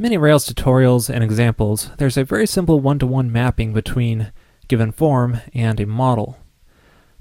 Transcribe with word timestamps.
many 0.00 0.16
Rails 0.16 0.50
tutorials 0.50 1.10
and 1.10 1.22
examples, 1.22 1.90
there's 1.98 2.16
a 2.16 2.24
very 2.24 2.46
simple 2.46 2.80
one-to-one 2.80 3.30
mapping 3.30 3.74
between 3.74 4.32
given 4.66 4.90
form 4.90 5.40
and 5.52 5.78
a 5.78 5.86
model. 5.86 6.38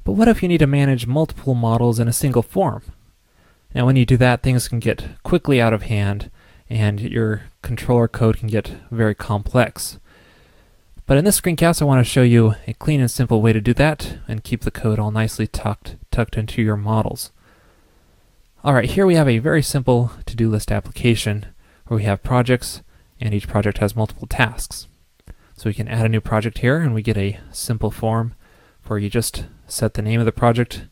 But 0.05 0.13
what 0.13 0.30
if 0.30 0.41
you 0.41 0.48
need 0.48 0.59
to 0.59 0.68
manage 0.68 1.05
multiple 1.05 1.55
models 1.55 2.00
in 2.00 2.07
a 2.07 2.13
single 2.13 2.41
form? 2.41 2.84
Now 3.76 3.86
when 3.86 3.98
you 3.98 4.05
do 4.05 4.16
that, 4.18 4.41
things 4.41 4.70
can 4.70 4.80
get 4.80 5.21
quickly 5.23 5.59
out 5.59 5.73
of 5.73 5.84
hand 5.84 6.31
and 6.70 7.02
your 7.02 7.44
controller 7.62 8.07
code 8.07 8.38
can 8.38 8.48
get 8.48 8.71
very 8.89 9.14
complex. 9.14 10.00
But 11.05 11.18
in 11.18 11.25
this 11.25 11.41
screencast, 11.41 11.82
I 11.82 11.86
want 11.86 12.05
to 12.05 12.09
show 12.09 12.21
you 12.21 12.55
a 12.66 12.73
clean 12.75 13.02
and 13.02 13.11
simple 13.11 13.41
way 13.41 13.52
to 13.52 13.59
do 13.59 13.73
that 13.73 14.20
and 14.25 14.44
keep 14.44 14.61
the 14.61 14.72
code 14.72 15.00
all 15.00 15.11
nicely 15.11 15.48
tucked, 15.48 15.98
tucked 16.11 16.38
into 16.38 16.61
your 16.61 16.77
models. 16.77 17.34
Alright, 18.64 18.91
here 18.91 19.05
we 19.05 19.16
have 19.16 19.27
a 19.27 19.39
very 19.39 19.64
simple 19.64 20.11
to-do 20.25 20.50
list 20.50 20.72
application 20.72 21.48
where 21.89 21.98
we 21.98 22.03
have 22.03 22.21
projects 22.21 22.84
and 23.20 23.34
each 23.34 23.48
project 23.48 23.79
has 23.79 23.95
multiple 23.95 24.27
tasks. 24.27 24.88
So 25.55 25.70
we 25.70 25.73
can 25.73 25.88
add 25.88 26.05
a 26.05 26.09
new 26.09 26.21
project 26.21 26.59
here 26.59 26.77
and 26.77 26.93
we 26.93 27.02
get 27.02 27.17
a 27.17 27.39
simple 27.52 27.89
form 27.89 28.35
where 28.85 28.99
you 28.99 29.09
just 29.09 29.45
set 29.67 29.95
the 29.95 30.03
name 30.03 30.20
of 30.20 30.27
the 30.27 30.31
project 30.31 30.85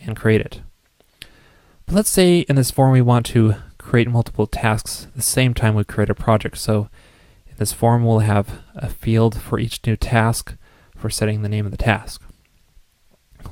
and 0.00 0.16
create 0.16 0.40
it. 0.40 0.62
But 1.84 1.94
let's 1.94 2.10
say 2.10 2.40
in 2.40 2.56
this 2.56 2.70
form 2.70 2.92
we 2.92 3.02
want 3.02 3.26
to 3.26 3.56
create 3.76 4.08
multiple 4.08 4.46
tasks 4.46 5.06
the 5.14 5.22
same 5.22 5.52
time 5.52 5.74
we 5.74 5.84
create 5.84 6.10
a 6.10 6.14
project. 6.14 6.56
So 6.56 6.88
in 7.46 7.56
this 7.58 7.74
form 7.74 8.02
we'll 8.02 8.20
have 8.20 8.62
a 8.74 8.88
field 8.88 9.38
for 9.38 9.58
each 9.58 9.86
new 9.86 9.96
task 9.96 10.56
for 10.96 11.10
setting 11.10 11.42
the 11.42 11.48
name 11.50 11.66
of 11.66 11.72
the 11.72 11.78
task. 11.78 12.22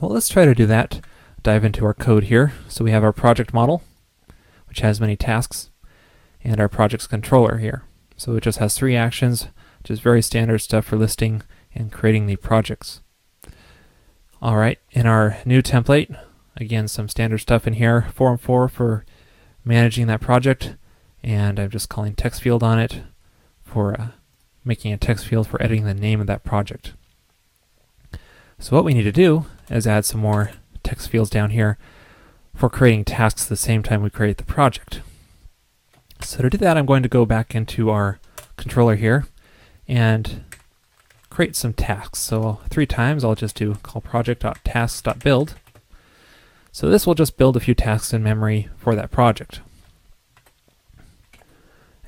Well, 0.01 0.11
let's 0.11 0.31
try 0.31 0.47
to 0.47 0.55
do 0.55 0.65
that. 0.67 1.01
Dive 1.43 1.65
into 1.65 1.85
our 1.85 1.95
code 1.95 2.25
here. 2.25 2.55
So 2.69 2.85
we 2.85 2.91
have 2.91 3.05
our 3.05 3.13
project 3.13 3.53
model, 3.53 3.83
which 4.67 4.81
has 4.81 4.99
many 4.99 5.15
tasks, 5.15 5.71
and 6.43 6.61
our 6.61 6.69
project's 6.69 7.07
controller 7.07 7.59
here. 7.59 7.85
So 8.17 8.37
it 8.37 8.43
just 8.43 8.59
has 8.59 8.77
three 8.77 8.97
actions, 8.97 9.49
which 9.81 9.91
is 9.91 10.01
very 10.01 10.23
standard 10.23 10.59
stuff 10.59 10.87
for 10.87 10.97
listing 10.97 11.43
and 11.75 11.93
creating 11.93 12.27
the 12.27 12.37
projects. 12.37 13.01
All 14.41 14.57
right, 14.57 14.79
in 14.91 15.07
our 15.07 15.39
new 15.45 15.63
template, 15.63 16.19
again, 16.57 16.89
some 16.89 17.09
standard 17.09 17.39
stuff 17.39 17.67
in 17.67 17.75
here, 17.75 18.09
form 18.15 18.39
4 18.39 18.69
for 18.69 19.05
managing 19.65 20.07
that 20.07 20.21
project, 20.21 20.77
and 21.23 21.59
I'm 21.59 21.71
just 21.71 21.89
calling 21.89 22.15
text 22.15 22.43
field 22.43 22.63
on 22.63 22.79
it 22.79 23.03
for 23.65 24.01
uh, 24.01 24.09
making 24.65 24.93
a 24.93 24.99
text 24.99 25.27
field 25.27 25.47
for 25.47 25.61
editing 25.63 25.85
the 25.85 25.95
name 25.95 26.21
of 26.21 26.27
that 26.27 26.45
project. 26.45 26.95
So 28.59 28.75
what 28.75 28.85
we 28.85 28.95
need 28.95 29.03
to 29.03 29.13
do 29.13 29.47
is 29.71 29.87
add 29.87 30.05
some 30.05 30.21
more 30.21 30.53
text 30.83 31.11
fields 31.11 31.31
down 31.31 31.51
here 31.51 31.77
for 32.55 32.71
creating 32.71 33.05
tasks 33.05 33.45
the 33.45 33.57
same 33.57 33.83
time 33.83 34.03
we 34.03 34.11
create 34.11 34.39
the 34.39 34.45
project. 34.45 35.01
So 36.21 36.43
to 36.43 36.51
do 36.51 36.59
that, 36.59 36.77
I'm 36.77 36.87
going 36.87 37.03
to 37.03 37.09
go 37.09 37.25
back 37.25 37.55
into 37.55 37.91
our 37.91 38.19
controller 38.57 38.97
here 38.97 39.27
and 39.87 40.45
create 41.31 41.55
some 41.55 41.73
tasks. 41.73 42.19
So 42.19 42.61
three 42.71 42.87
times 42.87 43.25
I'll 43.25 43.35
just 43.35 43.57
do 43.57 43.75
call 43.77 44.01
project.tasks.build. 44.01 45.55
So 46.73 46.89
this 46.89 47.07
will 47.07 47.15
just 47.15 47.37
build 47.37 47.57
a 47.57 47.61
few 47.61 47.75
tasks 47.75 48.13
in 48.13 48.23
memory 48.23 48.69
for 48.77 48.95
that 48.95 49.11
project. 49.11 49.61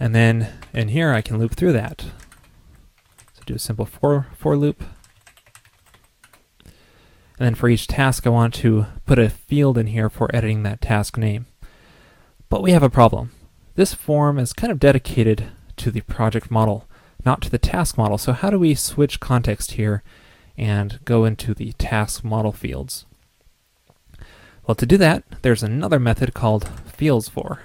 And 0.01 0.15
then 0.15 0.53
in 0.73 0.89
here 0.89 1.13
I 1.13 1.23
can 1.23 1.39
loop 1.39 1.55
through 1.55 1.73
that. 1.73 2.07
So 3.35 3.43
do 3.47 3.55
a 3.55 3.59
simple 3.59 3.87
for, 3.87 4.27
for 4.37 4.57
loop. 4.57 4.83
And 6.65 7.47
then 7.47 7.55
for 7.55 7.69
each 7.69 7.87
task 7.87 8.27
I 8.27 8.31
want 8.31 8.55
to 8.55 8.87
put 9.07 9.19
a 9.19 9.31
field 9.31 9.79
in 9.79 9.89
here 9.89 10.11
for 10.11 10.35
editing 10.35 10.63
that 10.65 10.81
task 10.81 11.17
name. 11.17 11.47
But 12.49 12.63
we 12.63 12.73
have 12.73 12.83
a 12.83 12.91
problem. 12.91 13.31
This 13.79 13.95
form 13.95 14.41
is 14.41 14.53
kind 14.53 14.73
of 14.73 14.81
dedicated 14.81 15.53
to 15.77 15.93
the 15.93 16.01
project 16.01 16.51
model, 16.51 16.89
not 17.25 17.41
to 17.43 17.49
the 17.49 17.59
task 17.59 17.97
model. 17.97 18.19
So 18.19 18.33
how 18.33 18.51
do 18.51 18.59
we 18.59 18.75
switch 18.75 19.21
context 19.21 19.71
here 19.75 20.03
and 20.57 20.99
go 21.05 21.25
into 21.25 21.55
the 21.55 21.71
task 21.75 22.25
model 22.25 22.51
fields? 22.51 23.07
Well, 24.67 24.75
to 24.75 24.85
do 24.85 24.97
that, 24.97 25.23
there's 25.43 25.63
another 25.63 26.01
method 26.01 26.35
called 26.35 26.69
fields 26.87 27.29
for. 27.29 27.61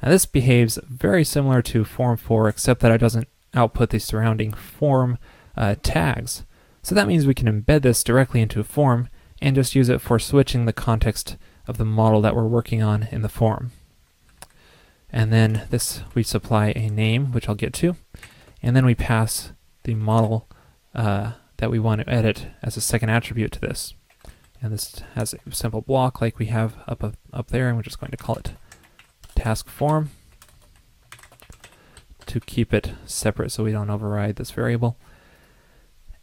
Now 0.00 0.10
this 0.10 0.24
behaves 0.24 0.78
very 0.88 1.24
similar 1.24 1.62
to 1.62 1.82
form 1.82 2.16
for, 2.16 2.48
except 2.48 2.80
that 2.82 2.92
it 2.92 2.98
doesn't 2.98 3.26
output 3.54 3.90
the 3.90 3.98
surrounding 3.98 4.52
form 4.52 5.18
uh, 5.56 5.74
tags. 5.82 6.44
So 6.84 6.94
that 6.94 7.08
means 7.08 7.26
we 7.26 7.34
can 7.34 7.48
embed 7.48 7.82
this 7.82 8.04
directly 8.04 8.40
into 8.40 8.60
a 8.60 8.64
form 8.64 9.08
and 9.40 9.56
just 9.56 9.74
use 9.74 9.88
it 9.88 10.00
for 10.00 10.20
switching 10.20 10.66
the 10.66 10.72
context 10.72 11.36
of 11.66 11.78
the 11.78 11.84
model 11.84 12.20
that 12.20 12.34
we're 12.34 12.46
working 12.46 12.82
on 12.82 13.08
in 13.10 13.22
the 13.22 13.28
form. 13.28 13.72
And 15.10 15.32
then 15.32 15.66
this 15.70 16.02
we 16.14 16.22
supply 16.22 16.72
a 16.74 16.88
name, 16.88 17.32
which 17.32 17.48
I'll 17.48 17.54
get 17.54 17.74
to, 17.74 17.96
and 18.62 18.74
then 18.74 18.86
we 18.86 18.94
pass 18.94 19.52
the 19.84 19.94
model 19.94 20.48
uh, 20.94 21.32
that 21.58 21.70
we 21.70 21.78
want 21.78 22.00
to 22.00 22.08
edit 22.08 22.46
as 22.62 22.76
a 22.76 22.80
second 22.80 23.10
attribute 23.10 23.52
to 23.52 23.60
this. 23.60 23.94
And 24.60 24.72
this 24.72 25.02
has 25.14 25.34
a 25.34 25.54
simple 25.54 25.80
block 25.80 26.20
like 26.20 26.38
we 26.38 26.46
have 26.46 26.76
up, 26.86 27.02
up, 27.02 27.16
up 27.32 27.48
there, 27.48 27.68
and 27.68 27.76
we're 27.76 27.82
just 27.82 28.00
going 28.00 28.12
to 28.12 28.16
call 28.16 28.36
it 28.36 28.52
task 29.34 29.68
form 29.68 30.10
to 32.26 32.40
keep 32.40 32.72
it 32.72 32.92
separate 33.04 33.50
so 33.50 33.64
we 33.64 33.72
don't 33.72 33.90
override 33.90 34.36
this 34.36 34.50
variable. 34.52 34.96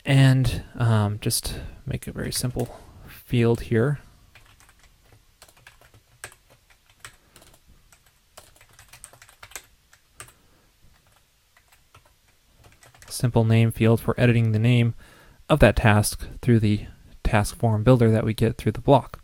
And 0.05 0.63
um, 0.75 1.19
just 1.19 1.59
make 1.85 2.07
a 2.07 2.11
very 2.11 2.31
simple 2.31 2.79
field 3.07 3.61
here. 3.61 3.99
Simple 13.19 13.43
name 13.43 13.73
field 13.73 13.99
for 13.99 14.17
editing 14.17 14.53
the 14.53 14.59
name 14.59 14.93
of 15.49 15.59
that 15.59 15.75
task 15.75 16.25
through 16.41 16.61
the 16.61 16.85
task 17.21 17.53
form 17.53 17.83
builder 17.83 18.09
that 18.11 18.23
we 18.23 18.33
get 18.33 18.55
through 18.55 18.71
the 18.71 18.79
block. 18.79 19.19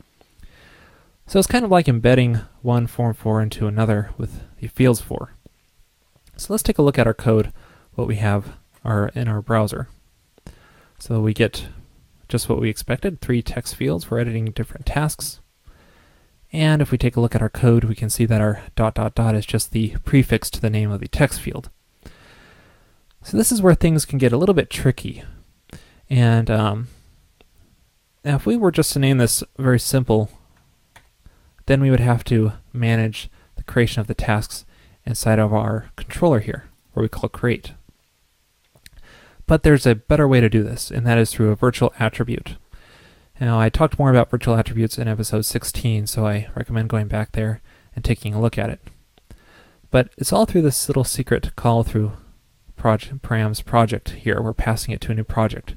So 1.27 1.39
it's 1.39 1.47
kind 1.47 1.63
of 1.63 1.71
like 1.71 1.87
embedding 1.87 2.41
one 2.61 2.87
form 2.87 3.13
for 3.13 3.41
into 3.41 3.67
another 3.67 4.09
with 4.17 4.41
the 4.59 4.67
fields 4.67 4.99
for. 4.99 5.31
So 6.35 6.51
let's 6.51 6.61
take 6.61 6.77
a 6.77 6.81
look 6.81 6.99
at 6.99 7.07
our 7.07 7.13
code, 7.13 7.53
what 7.93 8.05
we 8.05 8.17
have 8.17 8.57
our, 8.83 9.13
in 9.15 9.29
our 9.29 9.41
browser. 9.41 9.87
So 10.99 11.21
we 11.21 11.33
get 11.33 11.69
just 12.27 12.49
what 12.49 12.59
we 12.59 12.69
expected, 12.69 13.21
three 13.21 13.41
text 13.41 13.75
fields 13.75 14.03
for 14.03 14.19
editing 14.19 14.51
different 14.51 14.85
tasks. 14.85 15.39
And 16.51 16.81
if 16.81 16.91
we 16.91 16.97
take 16.97 17.15
a 17.15 17.21
look 17.21 17.33
at 17.33 17.41
our 17.41 17.47
code, 17.47 17.85
we 17.85 17.95
can 17.95 18.09
see 18.09 18.25
that 18.25 18.41
our 18.41 18.61
dot 18.75 18.95
dot 18.95 19.15
dot 19.15 19.35
is 19.35 19.45
just 19.45 19.71
the 19.71 19.95
prefix 20.03 20.49
to 20.49 20.59
the 20.59 20.69
name 20.69 20.91
of 20.91 20.99
the 20.99 21.07
text 21.07 21.39
field. 21.39 21.69
So 23.25 23.37
this 23.37 23.51
is 23.51 23.61
where 23.61 23.75
things 23.75 24.05
can 24.05 24.19
get 24.19 24.31
a 24.31 24.37
little 24.37 24.55
bit 24.55 24.69
tricky. 24.69 25.23
And 26.09 26.49
um, 26.49 26.87
now 28.23 28.35
if 28.35 28.45
we 28.45 28.55
were 28.55 28.71
just 28.71 28.93
to 28.93 28.99
name 28.99 29.17
this 29.17 29.43
very 29.57 29.79
simple 29.79 30.29
then 31.65 31.81
we 31.81 31.89
would 31.89 31.99
have 31.99 32.23
to 32.25 32.53
manage 32.73 33.29
the 33.55 33.63
creation 33.63 33.99
of 33.99 34.07
the 34.07 34.13
tasks 34.13 34.65
inside 35.05 35.39
of 35.39 35.53
our 35.53 35.89
controller 35.95 36.39
here, 36.39 36.65
where 36.93 37.01
we 37.01 37.09
call 37.09 37.29
create. 37.29 37.73
But 39.47 39.63
there's 39.63 39.85
a 39.85 39.95
better 39.95 40.27
way 40.27 40.41
to 40.41 40.49
do 40.49 40.63
this, 40.63 40.89
and 40.89 41.05
that 41.05 41.17
is 41.17 41.31
through 41.31 41.51
a 41.51 41.55
virtual 41.55 41.93
attribute. 41.99 42.55
Now, 43.39 43.59
I 43.59 43.69
talked 43.69 43.99
more 43.99 44.09
about 44.09 44.29
virtual 44.29 44.55
attributes 44.55 44.97
in 44.97 45.07
episode 45.07 45.45
16, 45.45 46.07
so 46.07 46.25
I 46.25 46.47
recommend 46.55 46.89
going 46.89 47.07
back 47.07 47.33
there 47.33 47.61
and 47.95 48.03
taking 48.03 48.33
a 48.33 48.41
look 48.41 48.57
at 48.57 48.69
it. 48.69 48.79
But 49.91 50.09
it's 50.17 50.33
all 50.33 50.45
through 50.45 50.63
this 50.63 50.87
little 50.87 51.03
secret 51.03 51.55
call 51.55 51.83
through 51.83 52.13
project, 52.85 53.19
params 53.23 53.65
project 53.65 54.11
here. 54.11 54.39
We're 54.39 54.53
passing 54.53 54.93
it 54.93 55.01
to 55.01 55.11
a 55.11 55.15
new 55.15 55.23
project. 55.23 55.75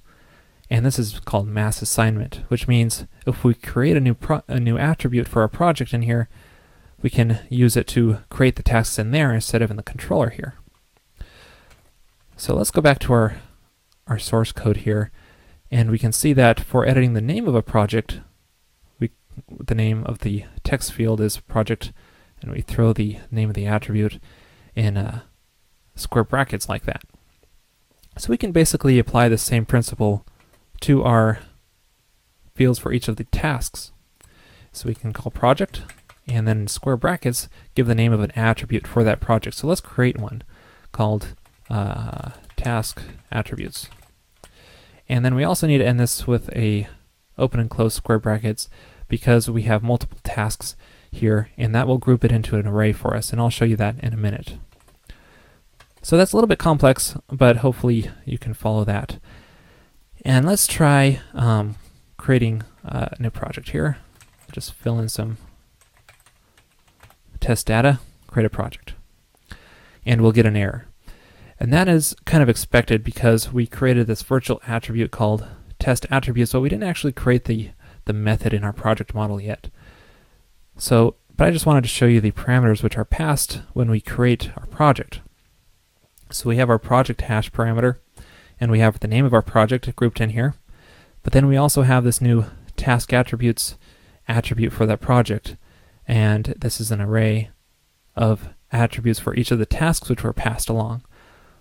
And 0.68 0.84
this 0.84 0.98
is 0.98 1.20
called 1.20 1.48
mass 1.48 1.80
assignment, 1.80 2.42
which 2.48 2.68
means 2.68 3.06
if 3.26 3.42
we 3.42 3.54
create 3.54 3.96
a 3.96 4.00
new 4.00 4.14
a 4.46 4.60
new 4.60 4.76
attribute 4.76 5.26
for 5.26 5.40
our 5.40 5.48
project 5.48 5.94
in 5.94 6.02
here, 6.02 6.28
we 7.00 7.08
can 7.08 7.46
use 7.48 7.78
it 7.78 7.86
to 7.86 8.18
create 8.28 8.56
the 8.56 8.62
tasks 8.62 8.98
in 8.98 9.10
there 9.10 9.32
instead 9.32 9.62
of 9.62 9.70
in 9.70 9.78
the 9.78 9.82
controller 9.82 10.28
here. 10.28 10.56
So 12.36 12.54
let's 12.54 12.70
go 12.70 12.82
back 12.82 12.98
to 12.98 13.14
our, 13.14 13.36
our 14.06 14.18
source 14.18 14.52
code 14.52 14.78
here, 14.78 15.10
and 15.70 15.90
we 15.90 15.98
can 15.98 16.12
see 16.12 16.34
that 16.34 16.60
for 16.60 16.86
editing 16.86 17.14
the 17.14 17.22
name 17.22 17.48
of 17.48 17.54
a 17.54 17.62
project, 17.62 18.20
we 18.98 19.12
the 19.48 19.74
name 19.74 20.04
of 20.04 20.18
the 20.18 20.44
text 20.62 20.92
field 20.92 21.22
is 21.22 21.38
project, 21.38 21.90
and 22.42 22.52
we 22.52 22.60
throw 22.60 22.92
the 22.92 23.16
name 23.30 23.48
of 23.48 23.54
the 23.54 23.66
attribute 23.66 24.20
in 24.74 24.98
uh, 24.98 25.20
square 25.98 26.24
brackets 26.24 26.68
like 26.68 26.84
that. 26.84 27.02
So 28.16 28.30
we 28.30 28.36
can 28.36 28.52
basically 28.52 28.98
apply 28.98 29.28
the 29.28 29.38
same 29.38 29.64
principle 29.64 30.24
to 30.80 31.02
our 31.04 31.40
fields 32.54 32.78
for 32.78 32.92
each 32.92 33.08
of 33.08 33.16
the 33.16 33.24
tasks. 33.24 33.92
So 34.72 34.88
we 34.88 34.94
can 34.94 35.12
call 35.12 35.30
project 35.30 35.82
and 36.26 36.46
then 36.46 36.66
square 36.66 36.96
brackets 36.96 37.48
give 37.74 37.86
the 37.86 37.94
name 37.94 38.12
of 38.12 38.20
an 38.20 38.32
attribute 38.32 38.86
for 38.86 39.02
that 39.04 39.20
project. 39.20 39.56
So 39.56 39.66
let's 39.66 39.80
create 39.80 40.18
one 40.18 40.42
called 40.92 41.34
uh, 41.70 42.30
task 42.56 43.02
attributes. 43.32 43.88
And 45.08 45.24
then 45.24 45.34
we 45.34 45.44
also 45.44 45.66
need 45.66 45.78
to 45.78 45.86
end 45.86 45.98
this 45.98 46.26
with 46.26 46.50
a 46.54 46.88
open 47.38 47.60
and 47.60 47.70
close 47.70 47.94
square 47.94 48.18
brackets 48.18 48.68
because 49.08 49.48
we 49.48 49.62
have 49.62 49.82
multiple 49.82 50.18
tasks 50.22 50.76
here, 51.10 51.48
and 51.56 51.74
that 51.74 51.86
will 51.86 51.98
group 51.98 52.24
it 52.24 52.32
into 52.32 52.56
an 52.56 52.66
array 52.66 52.92
for 52.92 53.16
us, 53.16 53.32
and 53.32 53.40
I'll 53.40 53.48
show 53.48 53.64
you 53.64 53.76
that 53.76 53.98
in 54.00 54.12
a 54.12 54.18
minute. 54.18 54.58
So 56.02 56.16
that's 56.16 56.32
a 56.32 56.36
little 56.36 56.48
bit 56.48 56.58
complex, 56.58 57.16
but 57.28 57.58
hopefully 57.58 58.10
you 58.24 58.38
can 58.38 58.54
follow 58.54 58.84
that. 58.84 59.18
And 60.24 60.46
let's 60.46 60.66
try 60.66 61.20
um, 61.34 61.76
creating 62.16 62.62
a 62.84 63.14
new 63.18 63.30
project 63.30 63.70
here. 63.70 63.98
Just 64.52 64.72
fill 64.72 64.98
in 64.98 65.08
some 65.08 65.38
test 67.40 67.66
data, 67.66 68.00
create 68.26 68.46
a 68.46 68.50
project. 68.50 68.94
And 70.04 70.20
we'll 70.20 70.32
get 70.32 70.46
an 70.46 70.56
error. 70.56 70.86
And 71.60 71.72
that 71.72 71.88
is 71.88 72.14
kind 72.24 72.42
of 72.42 72.48
expected 72.48 73.02
because 73.02 73.52
we 73.52 73.66
created 73.66 74.06
this 74.06 74.22
virtual 74.22 74.60
attribute 74.66 75.10
called 75.10 75.46
test 75.78 76.06
attributes, 76.10 76.52
but 76.52 76.60
we 76.60 76.68
didn't 76.68 76.88
actually 76.88 77.12
create 77.12 77.44
the, 77.44 77.70
the 78.04 78.12
method 78.12 78.54
in 78.54 78.64
our 78.64 78.72
project 78.72 79.14
model 79.14 79.40
yet. 79.40 79.70
So, 80.76 81.16
but 81.36 81.46
I 81.46 81.50
just 81.50 81.66
wanted 81.66 81.82
to 81.82 81.88
show 81.88 82.06
you 82.06 82.20
the 82.20 82.32
parameters 82.32 82.82
which 82.82 82.96
are 82.96 83.04
passed 83.04 83.60
when 83.72 83.90
we 83.90 84.00
create 84.00 84.50
our 84.56 84.66
project. 84.66 85.20
So 86.30 86.48
we 86.48 86.56
have 86.56 86.70
our 86.70 86.78
project 86.78 87.22
hash 87.22 87.50
parameter, 87.50 87.96
and 88.60 88.70
we 88.70 88.80
have 88.80 89.00
the 89.00 89.08
name 89.08 89.24
of 89.24 89.32
our 89.32 89.42
project 89.42 89.94
grouped 89.96 90.20
in 90.20 90.30
here. 90.30 90.54
But 91.22 91.32
then 91.32 91.46
we 91.46 91.56
also 91.56 91.82
have 91.82 92.04
this 92.04 92.20
new 92.20 92.44
task 92.76 93.12
attributes 93.12 93.76
attribute 94.28 94.72
for 94.72 94.86
that 94.86 95.00
project. 95.00 95.56
And 96.06 96.54
this 96.58 96.80
is 96.80 96.90
an 96.90 97.00
array 97.00 97.50
of 98.14 98.50
attributes 98.70 99.18
for 99.18 99.34
each 99.34 99.50
of 99.50 99.58
the 99.58 99.66
tasks 99.66 100.08
which 100.08 100.22
were 100.22 100.32
passed 100.32 100.68
along. 100.68 101.02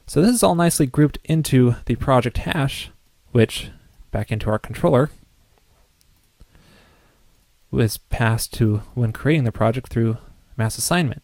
So 0.05 0.21
this 0.21 0.33
is 0.33 0.43
all 0.43 0.55
nicely 0.55 0.85
grouped 0.85 1.17
into 1.23 1.75
the 1.85 1.95
project 1.95 2.39
hash, 2.39 2.91
which 3.31 3.71
back 4.11 4.31
into 4.31 4.49
our 4.49 4.59
controller 4.59 5.09
was 7.71 7.97
passed 7.97 8.53
to 8.53 8.77
when 8.93 9.11
creating 9.11 9.43
the 9.43 9.51
project 9.51 9.89
through 9.89 10.17
mass 10.55 10.77
assignment. 10.77 11.23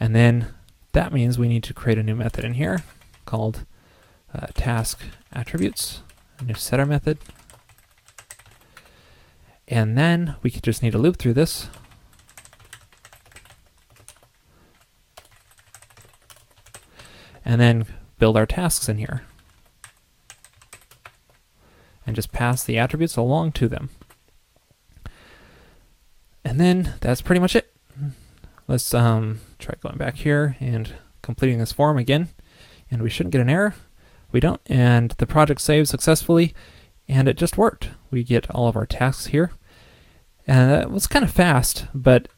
And 0.00 0.14
then 0.14 0.53
that 0.94 1.12
means 1.12 1.38
we 1.38 1.48
need 1.48 1.64
to 1.64 1.74
create 1.74 1.98
a 1.98 2.02
new 2.02 2.14
method 2.14 2.44
in 2.44 2.54
here 2.54 2.84
called 3.26 3.66
uh, 4.32 4.46
task 4.54 5.00
attributes, 5.32 6.02
a 6.38 6.44
new 6.44 6.54
setter 6.54 6.86
method. 6.86 7.18
And 9.66 9.98
then 9.98 10.36
we 10.42 10.50
could 10.50 10.62
just 10.62 10.82
need 10.82 10.92
to 10.92 10.98
loop 10.98 11.16
through 11.16 11.34
this. 11.34 11.68
And 17.44 17.60
then 17.60 17.86
build 18.18 18.36
our 18.36 18.46
tasks 18.46 18.88
in 18.88 18.98
here. 18.98 19.22
And 22.06 22.14
just 22.14 22.30
pass 22.30 22.62
the 22.62 22.78
attributes 22.78 23.16
along 23.16 23.52
to 23.52 23.68
them. 23.68 23.90
And 26.44 26.60
then 26.60 26.94
that's 27.00 27.20
pretty 27.20 27.40
much 27.40 27.56
it. 27.56 27.73
Let's 28.66 28.94
um, 28.94 29.40
try 29.58 29.74
going 29.80 29.98
back 29.98 30.16
here 30.16 30.56
and 30.58 30.94
completing 31.22 31.58
this 31.58 31.72
form 31.72 31.98
again. 31.98 32.28
And 32.90 33.02
we 33.02 33.10
shouldn't 33.10 33.32
get 33.32 33.40
an 33.40 33.50
error. 33.50 33.74
We 34.32 34.40
don't. 34.40 34.60
And 34.66 35.10
the 35.12 35.26
project 35.26 35.60
saved 35.60 35.88
successfully. 35.88 36.54
And 37.08 37.28
it 37.28 37.36
just 37.36 37.58
worked. 37.58 37.90
We 38.10 38.24
get 38.24 38.50
all 38.50 38.68
of 38.68 38.76
our 38.76 38.86
tasks 38.86 39.26
here. 39.26 39.52
And 40.46 40.70
that 40.70 40.90
was 40.90 41.06
kind 41.06 41.24
of 41.24 41.30
fast, 41.30 41.86
but 41.94 42.28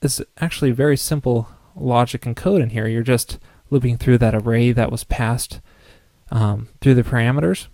it's 0.00 0.20
actually 0.38 0.72
very 0.72 0.96
simple 0.96 1.48
logic 1.76 2.26
and 2.26 2.36
code 2.36 2.60
in 2.60 2.70
here. 2.70 2.88
You're 2.88 3.02
just 3.02 3.38
looping 3.70 3.98
through 3.98 4.18
that 4.18 4.34
array 4.34 4.72
that 4.72 4.90
was 4.90 5.04
passed 5.04 5.60
um, 6.30 6.68
through 6.80 6.94
the 6.94 7.02
parameters. 7.02 7.68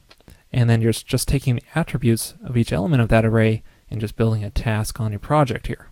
And 0.52 0.68
then 0.68 0.80
you're 0.80 0.92
just 0.92 1.28
taking 1.28 1.56
the 1.56 1.62
attributes 1.74 2.34
of 2.44 2.56
each 2.56 2.72
element 2.72 3.02
of 3.02 3.08
that 3.08 3.24
array 3.24 3.62
and 3.90 4.00
just 4.00 4.16
building 4.16 4.44
a 4.44 4.50
task 4.50 5.00
on 5.00 5.12
your 5.12 5.18
project 5.18 5.66
here. 5.66 5.87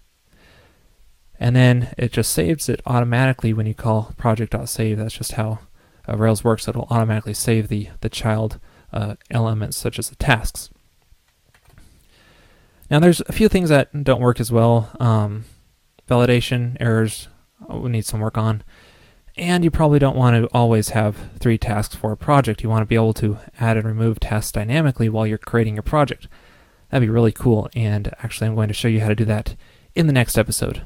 And 1.38 1.55
then 1.55 1.94
it 1.99 2.12
just 2.12 2.33
saves 2.33 2.69
it 2.69 2.81
automatically 2.87 3.53
when 3.53 3.67
you 3.67 3.75
call 3.75 4.15
project.save. 4.17 4.99
That's 4.99 5.15
just 5.15 5.33
how 5.33 5.61
uh, 6.09 6.17
Rails 6.17 6.43
works. 6.43 6.67
It'll 6.67 6.88
automatically 6.91 7.35
save 7.35 7.69
the, 7.69 7.91
the 8.00 8.09
child 8.09 8.59
uh, 8.93 9.17
elements 9.31 9.77
such 9.77 9.99
as 9.99 10.09
the 10.09 10.17
tasks. 10.17 10.71
Now 12.91 13.00
there's 13.00 13.21
a 13.23 13.33
few 13.33 13.49
things 13.49 13.69
that 13.69 14.05
don't 14.05 14.21
work 14.21 14.41
as 14.41 14.53
well. 14.53 14.91
Um, 15.00 15.44
validation 16.09 16.77
errors 16.81 17.29
uh, 17.71 17.77
we 17.77 17.91
need 17.91 18.05
some 18.05 18.21
work 18.21 18.38
on. 18.38 18.62
And 19.37 19.65
you 19.65 19.71
probably 19.71 19.99
don't 19.99 20.17
want 20.17 20.37
to 20.37 20.49
always 20.55 20.91
have 20.91 21.17
three 21.38 21.59
tasks 21.59 21.94
for 21.94 22.11
a 22.11 22.17
project. 22.17 22.62
You 22.62 22.71
want 22.71 22.83
to 22.83 22.87
be 22.87 22.94
able 22.94 23.12
to 23.15 23.38
add 23.61 23.77
and 23.77 23.85
remove 23.85 24.19
tasks 24.19 24.53
dynamically 24.53 25.11
while 25.11 25.27
you're 25.27 25.37
creating 25.37 25.75
your 25.75 25.83
project. 25.83 26.27
That'd 26.88 27.06
be 27.06 27.12
really 27.12 27.33
cool, 27.33 27.69
and 27.75 28.15
actually 28.23 28.47
I'm 28.47 28.55
going 28.55 28.69
to 28.69 28.75
show 28.75 28.88
you 28.88 29.00
how 29.00 29.09
to 29.09 29.15
do 29.15 29.25
that 29.27 29.56
in 29.94 30.06
the 30.06 30.12
next 30.12 30.38
episode. 30.38 30.83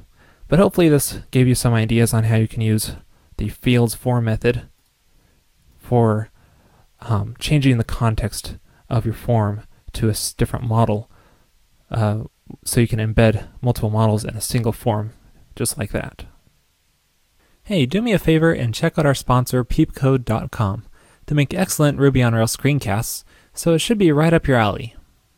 But 0.51 0.59
hopefully 0.59 0.89
this 0.89 1.21
gave 1.31 1.47
you 1.47 1.55
some 1.55 1.73
ideas 1.73 2.13
on 2.13 2.25
how 2.25 2.35
you 2.35 2.49
can 2.49 2.61
use 2.61 2.97
the 3.37 3.49
fields 3.49 3.95
for 3.95 4.21
method 4.21 4.69
for 5.79 6.29
um, 7.01 7.37
changing 7.39 7.79
the 7.79 7.85
context 7.85 8.57
of 8.89 9.05
your 9.05 9.15
form 9.15 9.63
to 9.93 10.11
a 10.11 10.15
different 10.37 10.67
model 10.67 11.09
uh, 11.89 12.25
so 12.65 12.81
you 12.81 12.89
can 12.89 12.99
embed 12.99 13.47
multiple 13.63 13.91
models 13.91 14.25
in 14.25 14.37
a 14.37 14.41
single 14.41 14.73
form 14.73 15.13
just 15.55 15.79
like 15.79 15.93
that. 15.93 16.25
Hey, 17.63 17.87
do 17.87 18.03
me 18.03 18.13
a 18.13 18.19
favor 18.19 18.53
and 18.53 18.75
check 18.75 18.99
out 18.99 19.07
our 19.07 19.15
sponsor 19.15 19.65
peepcode.com 19.65 20.85
to 21.27 21.35
make 21.35 21.55
excellent 21.55 22.01
Ruby 22.01 22.25
on 22.25 22.35
Rails 22.35 22.57
screencasts, 22.57 23.23
so 23.55 23.73
it 23.75 23.79
should 23.79 23.99
be 23.99 24.11
right 24.11 24.33
up 24.33 24.49
your 24.49 24.57
alley. 24.57 24.97